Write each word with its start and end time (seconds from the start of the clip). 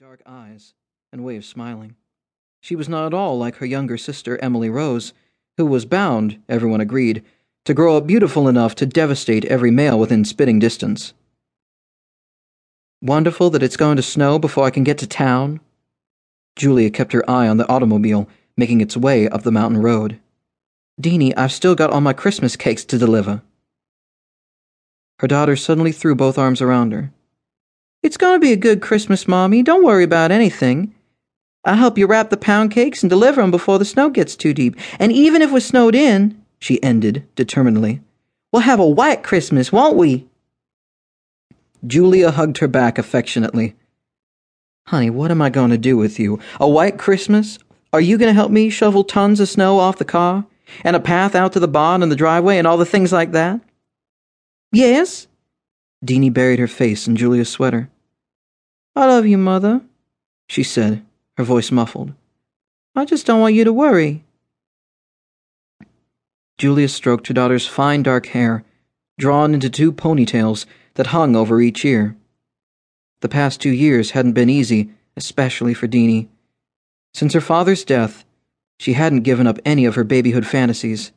dark 0.00 0.20
eyes 0.26 0.74
and 1.12 1.22
way 1.22 1.36
of 1.36 1.44
smiling. 1.44 1.94
She 2.60 2.74
was 2.74 2.88
not 2.88 3.06
at 3.06 3.14
all 3.14 3.38
like 3.38 3.56
her 3.56 3.66
younger 3.66 3.96
sister, 3.96 4.36
Emily 4.42 4.68
Rose, 4.68 5.12
who 5.56 5.64
was 5.64 5.84
bound, 5.84 6.42
everyone 6.48 6.80
agreed, 6.80 7.22
to 7.64 7.74
grow 7.74 7.96
up 7.96 8.04
beautiful 8.04 8.48
enough 8.48 8.74
to 8.74 8.86
devastate 8.86 9.44
every 9.44 9.70
male 9.70 9.96
within 9.96 10.24
spitting 10.24 10.58
distance. 10.58 11.14
Wonderful 13.02 13.50
that 13.50 13.62
it's 13.62 13.76
going 13.76 13.94
to 13.94 14.02
snow 14.02 14.36
before 14.36 14.64
I 14.64 14.70
can 14.70 14.82
get 14.82 14.98
to 14.98 15.06
town. 15.06 15.60
Julia 16.56 16.90
kept 16.90 17.12
her 17.12 17.28
eye 17.30 17.46
on 17.46 17.58
the 17.58 17.68
automobile 17.68 18.28
making 18.56 18.80
its 18.80 18.96
way 18.96 19.28
up 19.28 19.44
the 19.44 19.52
mountain 19.52 19.80
road. 19.80 20.18
Deanie, 21.00 21.34
I've 21.36 21.52
still 21.52 21.76
got 21.76 21.90
all 21.90 22.00
my 22.00 22.12
Christmas 22.12 22.56
cakes 22.56 22.84
to 22.86 22.98
deliver. 22.98 23.42
Her 25.20 25.28
daughter 25.28 25.54
suddenly 25.54 25.92
threw 25.92 26.16
both 26.16 26.36
arms 26.36 26.60
around 26.60 26.90
her. 26.90 27.12
It's 28.04 28.18
going 28.18 28.36
to 28.36 28.46
be 28.46 28.52
a 28.52 28.56
good 28.56 28.82
Christmas, 28.82 29.26
Mommy. 29.26 29.62
Don't 29.62 29.82
worry 29.82 30.04
about 30.04 30.30
anything. 30.30 30.94
I'll 31.64 31.76
help 31.76 31.96
you 31.96 32.06
wrap 32.06 32.28
the 32.28 32.36
pound 32.36 32.70
cakes 32.70 33.02
and 33.02 33.08
deliver 33.08 33.40
'em 33.40 33.50
before 33.50 33.78
the 33.78 33.86
snow 33.86 34.10
gets 34.10 34.36
too 34.36 34.52
deep. 34.52 34.76
And 34.98 35.10
even 35.10 35.40
if 35.40 35.50
we're 35.50 35.60
snowed 35.60 35.94
in, 35.94 36.38
she 36.58 36.82
ended 36.82 37.26
determinedly, 37.34 38.02
we'll 38.52 38.60
have 38.60 38.78
a 38.78 38.86
white 38.86 39.22
Christmas, 39.22 39.72
won't 39.72 39.96
we? 39.96 40.26
Julia 41.86 42.30
hugged 42.30 42.58
her 42.58 42.68
back 42.68 42.98
affectionately. 42.98 43.74
Honey, 44.88 45.08
what 45.08 45.30
am 45.30 45.40
I 45.40 45.48
going 45.48 45.70
to 45.70 45.78
do 45.78 45.96
with 45.96 46.18
you? 46.18 46.38
A 46.60 46.68
white 46.68 46.98
Christmas? 46.98 47.58
Are 47.90 48.02
you 48.02 48.18
going 48.18 48.28
to 48.28 48.34
help 48.34 48.50
me 48.50 48.68
shovel 48.68 49.02
tons 49.02 49.40
of 49.40 49.48
snow 49.48 49.78
off 49.78 49.96
the 49.96 50.04
car? 50.04 50.44
And 50.82 50.94
a 50.94 51.00
path 51.00 51.34
out 51.34 51.54
to 51.54 51.60
the 51.60 51.68
barn 51.68 52.02
and 52.02 52.12
the 52.12 52.16
driveway 52.16 52.58
and 52.58 52.66
all 52.66 52.76
the 52.76 52.84
things 52.84 53.14
like 53.14 53.32
that? 53.32 53.60
Yes? 54.72 55.26
Deanie 56.04 56.30
buried 56.30 56.58
her 56.58 56.68
face 56.68 57.08
in 57.08 57.16
Julia's 57.16 57.48
sweater. 57.48 57.88
I 58.96 59.06
love 59.06 59.26
you, 59.26 59.38
Mother, 59.38 59.80
she 60.48 60.62
said, 60.62 61.04
her 61.36 61.44
voice 61.44 61.72
muffled. 61.72 62.12
I 62.94 63.04
just 63.04 63.26
don't 63.26 63.40
want 63.40 63.54
you 63.54 63.64
to 63.64 63.72
worry. 63.72 64.24
Julia 66.58 66.88
stroked 66.88 67.26
her 67.26 67.34
daughter's 67.34 67.66
fine 67.66 68.04
dark 68.04 68.26
hair, 68.26 68.64
drawn 69.18 69.52
into 69.52 69.68
two 69.68 69.92
ponytails 69.92 70.66
that 70.94 71.08
hung 71.08 71.34
over 71.34 71.60
each 71.60 71.84
ear. 71.84 72.16
The 73.20 73.28
past 73.28 73.60
two 73.60 73.70
years 73.70 74.12
hadn't 74.12 74.34
been 74.34 74.50
easy, 74.50 74.90
especially 75.16 75.74
for 75.74 75.88
Deanie. 75.88 76.28
Since 77.14 77.32
her 77.32 77.40
father's 77.40 77.84
death, 77.84 78.24
she 78.78 78.92
hadn't 78.92 79.22
given 79.22 79.46
up 79.46 79.58
any 79.64 79.84
of 79.86 79.96
her 79.96 80.04
babyhood 80.04 80.46
fantasies. 80.46 81.10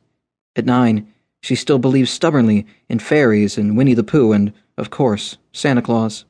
At 0.56 0.66
nine, 0.66 1.12
she 1.42 1.54
still 1.54 1.78
believed 1.78 2.08
stubbornly 2.08 2.66
in 2.88 2.98
fairies 2.98 3.56
and 3.56 3.76
Winnie 3.76 3.94
the 3.94 4.02
Pooh 4.02 4.32
and, 4.32 4.52
of 4.76 4.90
course, 4.90 5.38
Santa 5.52 5.82
Claus. 5.82 6.24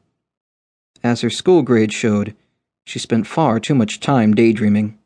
As 1.02 1.20
her 1.20 1.30
school 1.30 1.62
grades 1.62 1.94
showed, 1.94 2.34
she 2.84 2.98
spent 2.98 3.26
far 3.26 3.60
too 3.60 3.74
much 3.74 4.00
time 4.00 4.34
daydreaming. 4.34 4.98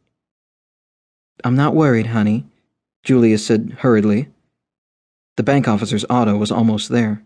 I'm 1.45 1.57
not 1.57 1.75
worried, 1.75 2.07
honey, 2.09 2.47
Julia 3.03 3.39
said 3.39 3.77
hurriedly. 3.81 4.29
The 5.37 5.43
bank 5.43 5.67
officer's 5.67 6.05
auto 6.09 6.37
was 6.37 6.53
almost 6.53 6.89
there. 6.89 7.23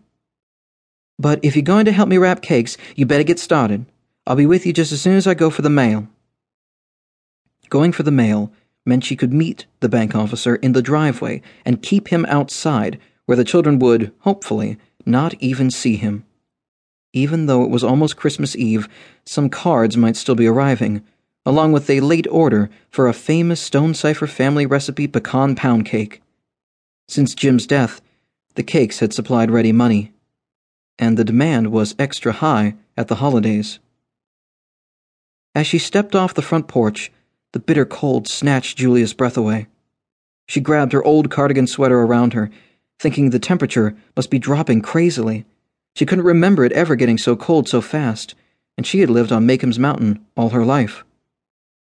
But 1.19 1.39
if 1.43 1.55
you're 1.55 1.63
going 1.63 1.85
to 1.85 1.91
help 1.91 2.09
me 2.09 2.17
wrap 2.17 2.41
cakes, 2.41 2.77
you 2.95 3.05
better 3.05 3.23
get 3.23 3.39
started. 3.39 3.85
I'll 4.25 4.35
be 4.35 4.45
with 4.45 4.65
you 4.65 4.73
just 4.73 4.91
as 4.91 5.01
soon 5.01 5.15
as 5.15 5.27
I 5.27 5.33
go 5.33 5.49
for 5.49 5.61
the 5.61 5.69
mail. 5.69 6.07
Going 7.69 7.91
for 7.91 8.03
the 8.03 8.11
mail 8.11 8.51
meant 8.85 9.03
she 9.03 9.15
could 9.15 9.33
meet 9.33 9.65
the 9.79 9.89
bank 9.89 10.15
officer 10.15 10.55
in 10.55 10.71
the 10.71 10.81
driveway 10.81 11.41
and 11.65 11.81
keep 11.81 12.07
him 12.07 12.25
outside, 12.27 12.99
where 13.25 13.35
the 13.35 13.43
children 13.43 13.79
would, 13.79 14.13
hopefully, 14.19 14.77
not 15.05 15.33
even 15.35 15.69
see 15.69 15.95
him. 15.95 16.25
Even 17.17 17.47
though 17.47 17.63
it 17.63 17.71
was 17.71 17.83
almost 17.83 18.15
Christmas 18.15 18.55
Eve, 18.55 18.87
some 19.25 19.49
cards 19.49 19.97
might 19.97 20.15
still 20.15 20.35
be 20.35 20.45
arriving, 20.45 21.01
along 21.47 21.71
with 21.71 21.89
a 21.89 21.99
late 21.99 22.27
order 22.29 22.69
for 22.91 23.07
a 23.07 23.13
famous 23.13 23.59
Stonecypher 23.67 24.29
family 24.29 24.67
recipe 24.67 25.07
pecan 25.07 25.55
pound 25.55 25.87
cake. 25.87 26.21
Since 27.07 27.33
Jim's 27.33 27.65
death, 27.65 28.01
the 28.53 28.61
cakes 28.61 28.99
had 28.99 29.13
supplied 29.13 29.49
ready 29.49 29.71
money, 29.71 30.13
and 30.99 31.17
the 31.17 31.23
demand 31.23 31.71
was 31.71 31.95
extra 31.97 32.33
high 32.33 32.75
at 32.95 33.07
the 33.07 33.15
holidays. 33.15 33.79
As 35.55 35.65
she 35.65 35.79
stepped 35.79 36.13
off 36.13 36.35
the 36.35 36.43
front 36.43 36.67
porch, 36.67 37.11
the 37.51 37.59
bitter 37.59 37.85
cold 37.85 38.27
snatched 38.27 38.77
Julia's 38.77 39.15
breath 39.15 39.37
away. 39.37 39.65
She 40.47 40.59
grabbed 40.59 40.93
her 40.93 41.03
old 41.03 41.31
cardigan 41.31 41.65
sweater 41.65 41.99
around 41.99 42.33
her, 42.33 42.51
thinking 42.99 43.31
the 43.31 43.39
temperature 43.39 43.97
must 44.15 44.29
be 44.29 44.37
dropping 44.37 44.83
crazily. 44.83 45.45
She 45.97 46.05
couldn't 46.05 46.25
remember 46.25 46.63
it 46.63 46.73
ever 46.73 46.95
getting 46.95 47.17
so 47.17 47.35
cold 47.35 47.67
so 47.67 47.81
fast, 47.81 48.35
and 48.77 48.85
she 48.85 48.99
had 48.99 49.09
lived 49.09 49.31
on 49.31 49.47
Makim's 49.47 49.79
Mountain 49.79 50.23
all 50.35 50.49
her 50.49 50.63
life. 50.63 51.03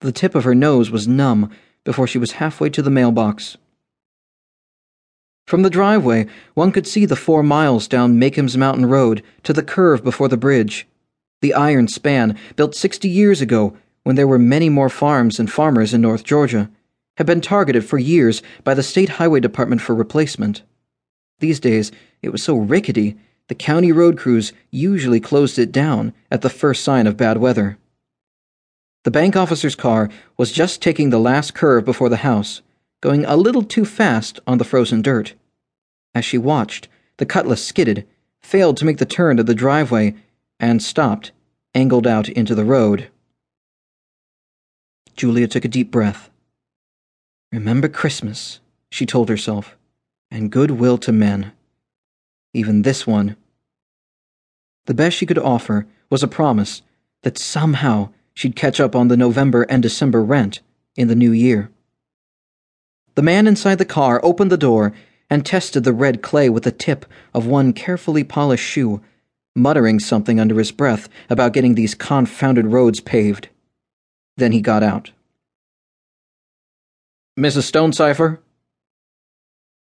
The 0.01 0.11
tip 0.11 0.35
of 0.35 0.43
her 0.43 0.53
nose 0.53 0.91
was 0.91 1.07
numb 1.07 1.49
before 1.85 2.09
she 2.09 2.19
was 2.19 2.33
halfway 2.33 2.71
to 2.71 2.83
the 2.83 2.91
mailbox. 2.91 3.57
From 5.47 5.63
the 5.63 5.71
driveway, 5.71 6.27
one 6.55 6.73
could 6.73 6.89
see 6.89 7.05
the 7.05 7.15
four 7.15 7.45
miles 7.45 7.87
down 7.87 8.19
Makim's 8.19 8.57
Mountain 8.57 8.87
Road 8.87 9.23
to 9.45 9.53
the 9.53 9.63
curve 9.63 10.03
before 10.03 10.27
the 10.27 10.37
bridge. 10.37 10.89
The 11.41 11.55
iron 11.55 11.87
span, 11.87 12.37
built 12.57 12.75
sixty 12.75 13.09
years 13.09 13.41
ago, 13.41 13.77
when 14.03 14.17
there 14.17 14.27
were 14.27 14.41
many 14.41 14.69
more 14.69 14.89
farms 14.89 15.39
and 15.39 15.49
farmers 15.49 15.95
in 15.95 16.01
North 16.01 16.25
Georgia, 16.25 16.69
had 17.17 17.29
been 17.29 17.41
targeted 17.41 17.85
for 17.85 17.97
years 17.97 18.43
by 18.65 18.75
the 18.75 18.83
State 18.83 19.11
Highway 19.11 19.39
Department 19.39 19.81
for 19.81 19.95
replacement. 19.95 20.63
These 21.39 21.61
days, 21.61 21.93
it 22.23 22.31
was 22.31 22.43
so 22.43 22.57
rickety, 22.57 23.17
the 23.51 23.55
county 23.57 23.91
road 23.91 24.17
crews 24.17 24.53
usually 24.71 25.19
closed 25.19 25.59
it 25.59 25.73
down 25.73 26.15
at 26.31 26.41
the 26.41 26.49
first 26.49 26.85
sign 26.85 27.09
of 27.09 27.17
bad 27.17 27.37
weather. 27.39 27.79
The 29.03 29.11
bank 29.11 29.35
officer's 29.35 29.75
car 29.75 30.09
was 30.37 30.53
just 30.53 30.81
taking 30.81 31.11
the 31.11 31.19
last 31.19 31.53
curve 31.53 31.85
before 31.85 32.09
the 32.09 32.19
house, 32.19 32.63
going 33.01 33.25
a 33.25 33.35
little 33.35 33.65
too 33.65 33.85
fast 33.85 34.39
on 34.47 34.59
the 34.59 34.65
frozen 34.65 35.03
dirt. 35.03 35.35
As 36.15 36.25
she 36.25 36.39
watched, 36.39 36.87
the 37.17 37.27
Cutlass 37.27 37.67
skidded, 37.67 38.07
failed 38.41 38.77
to 38.77 38.85
make 38.85 38.99
the 38.99 39.05
turn 39.05 39.37
to 39.37 39.43
the 39.43 39.53
driveway, 39.53 40.15
and 40.61 40.81
stopped, 40.81 41.33
angled 41.75 42.07
out 42.07 42.29
into 42.29 42.55
the 42.55 42.65
road. 42.65 43.09
Julia 45.17 45.49
took 45.49 45.65
a 45.65 45.69
deep 45.69 45.91
breath. 45.91 46.31
Remember 47.51 47.89
Christmas, 47.89 48.61
she 48.93 49.07
told 49.07 49.29
herself, 49.29 49.77
and 50.31 50.53
goodwill 50.53 50.99
to 50.99 51.11
men. 51.11 51.51
Even 52.55 52.83
this 52.83 53.09
one. 53.09 53.37
The 54.91 54.95
best 54.95 55.17
she 55.17 55.25
could 55.25 55.39
offer 55.39 55.87
was 56.11 56.25
a 56.25 56.27
promise 56.27 56.83
that 57.23 57.39
somehow 57.39 58.09
she'd 58.35 58.57
catch 58.57 58.81
up 58.81 58.97
on 58.97 59.07
the 59.07 59.17
November 59.17 59.63
and 59.63 59.81
December 59.81 60.21
rent 60.21 60.63
in 60.97 61.07
the 61.07 61.15
new 61.15 61.31
year. 61.31 61.71
The 63.15 63.23
man 63.23 63.47
inside 63.47 63.77
the 63.77 63.85
car 63.85 64.19
opened 64.25 64.51
the 64.51 64.57
door 64.57 64.93
and 65.31 65.47
tested 65.47 65.85
the 65.85 65.93
red 65.93 66.23
clay 66.23 66.49
with 66.51 66.65
the 66.65 66.73
tip 66.73 67.07
of 67.33 67.47
one 67.47 67.73
carefully 67.73 68.25
polished 68.25 68.65
shoe, 68.65 69.01
muttering 69.55 70.01
something 70.01 70.41
under 70.41 70.59
his 70.59 70.73
breath 70.73 71.09
about 71.29 71.53
getting 71.53 71.77
these 71.77 71.95
confounded 71.95 72.67
roads 72.67 72.99
paved. 72.99 73.49
Then 74.39 74.51
he 74.51 74.61
got 74.61 74.83
out. 74.83 75.13
Mrs. 77.39 77.71
Stonecypher? 77.71 78.39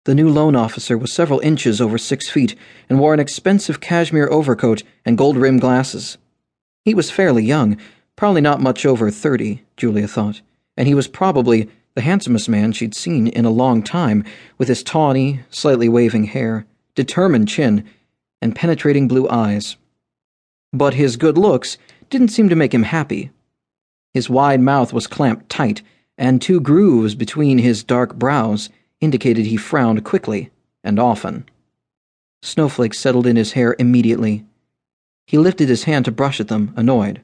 The 0.06 0.14
new 0.14 0.28
loan 0.28 0.54
officer 0.54 0.96
was 0.96 1.12
several 1.12 1.40
inches 1.40 1.80
over 1.80 1.98
six 1.98 2.28
feet 2.28 2.54
and 2.88 3.00
wore 3.00 3.12
an 3.12 3.18
expensive 3.18 3.80
cashmere 3.80 4.28
overcoat 4.30 4.84
and 5.04 5.18
gold 5.18 5.36
rimmed 5.36 5.62
glasses. 5.62 6.16
He 6.84 6.94
was 6.94 7.10
fairly 7.10 7.42
young, 7.42 7.76
probably 8.14 8.40
not 8.40 8.60
much 8.60 8.86
over 8.86 9.10
thirty, 9.10 9.64
Julia 9.76 10.06
thought, 10.06 10.42
and 10.76 10.86
he 10.86 10.94
was 10.94 11.08
probably 11.08 11.68
the 11.96 12.02
handsomest 12.02 12.48
man 12.48 12.70
she'd 12.70 12.94
seen 12.94 13.26
in 13.26 13.44
a 13.44 13.50
long 13.50 13.82
time, 13.82 14.22
with 14.58 14.68
his 14.68 14.84
tawny, 14.84 15.40
slightly 15.50 15.88
waving 15.88 16.26
hair, 16.26 16.66
determined 16.94 17.48
chin, 17.48 17.84
and 18.40 18.54
penetrating 18.54 19.08
blue 19.08 19.28
eyes. 19.28 19.76
But 20.72 20.94
his 20.94 21.16
good 21.16 21.36
looks 21.36 21.78
didn't 22.10 22.28
seem 22.28 22.48
to 22.48 22.54
make 22.54 22.72
him 22.72 22.84
happy. 22.84 23.32
His 24.14 24.30
wide 24.30 24.60
mouth 24.60 24.92
was 24.92 25.08
clamped 25.08 25.50
tight, 25.50 25.82
and 26.16 26.40
two 26.40 26.60
grooves 26.60 27.16
between 27.16 27.58
his 27.58 27.82
dark 27.82 28.14
brows 28.14 28.70
indicated 29.00 29.46
he 29.46 29.56
frowned 29.56 30.04
quickly 30.04 30.50
and 30.82 30.98
often. 30.98 31.44
Snowflakes 32.42 32.98
settled 32.98 33.26
in 33.26 33.36
his 33.36 33.52
hair 33.52 33.74
immediately. 33.78 34.44
He 35.26 35.38
lifted 35.38 35.68
his 35.68 35.84
hand 35.84 36.04
to 36.04 36.12
brush 36.12 36.40
at 36.40 36.48
them, 36.48 36.72
annoyed. 36.76 37.20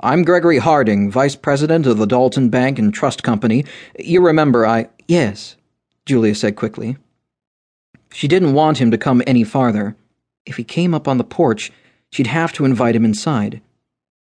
I'm 0.00 0.22
Gregory 0.22 0.58
Harding, 0.58 1.10
Vice 1.10 1.36
President 1.36 1.86
of 1.86 1.98
the 1.98 2.06
Dalton 2.06 2.48
Bank 2.48 2.78
and 2.78 2.94
Trust 2.94 3.22
Company. 3.22 3.64
You 3.98 4.24
remember 4.24 4.66
I. 4.66 4.88
Yes, 5.08 5.56
Julia 6.06 6.34
said 6.34 6.56
quickly. 6.56 6.96
She 8.12 8.28
didn't 8.28 8.54
want 8.54 8.78
him 8.78 8.90
to 8.90 8.98
come 8.98 9.22
any 9.26 9.44
farther. 9.44 9.96
If 10.46 10.56
he 10.56 10.64
came 10.64 10.94
up 10.94 11.06
on 11.06 11.18
the 11.18 11.24
porch, 11.24 11.70
she'd 12.10 12.28
have 12.28 12.52
to 12.54 12.64
invite 12.64 12.96
him 12.96 13.04
inside. 13.04 13.60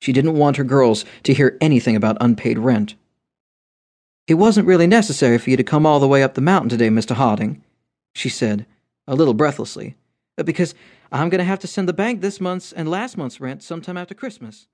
She 0.01 0.11
didn't 0.11 0.37
want 0.37 0.57
her 0.57 0.63
girls 0.63 1.05
to 1.23 1.33
hear 1.33 1.57
anything 1.61 1.95
about 1.95 2.17
unpaid 2.19 2.57
rent. 2.57 2.95
It 4.29 4.35
wasn't 4.35 4.67
really 4.67 4.85
necessary 4.85 5.39
for 5.39 5.49
you 5.49 5.57
to 5.57 5.63
come 5.63 5.87
all 5.87 5.99
the 5.99 6.07
way 6.07 6.21
up 6.21 6.35
the 6.35 6.41
mountain 6.41 6.69
today, 6.69 6.89
Mr. 6.89 7.15
Harding, 7.15 7.63
she 8.13 8.29
said, 8.29 8.67
a 9.07 9.15
little 9.15 9.33
breathlessly, 9.33 9.95
because 10.37 10.75
I'm 11.11 11.29
going 11.29 11.39
to 11.39 11.45
have 11.45 11.57
to 11.61 11.67
send 11.67 11.89
the 11.89 11.93
bank 11.93 12.21
this 12.21 12.39
month's 12.39 12.71
and 12.71 12.87
last 12.87 13.17
month's 13.17 13.41
rent 13.41 13.63
sometime 13.63 13.97
after 13.97 14.13
Christmas. 14.13 14.67